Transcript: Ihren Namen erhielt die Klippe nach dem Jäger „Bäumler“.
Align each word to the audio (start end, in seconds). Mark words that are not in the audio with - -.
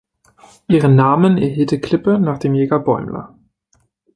Ihren 0.67 0.95
Namen 0.95 1.37
erhielt 1.37 1.69
die 1.69 1.79
Klippe 1.79 2.17
nach 2.17 2.39
dem 2.39 2.55
Jäger 2.55 2.79
„Bäumler“. 2.79 3.35